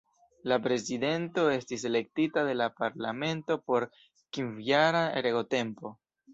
[0.51, 3.89] La Prezidento estis elektita de la Parlamento por
[4.39, 5.97] kvinjara regotempo.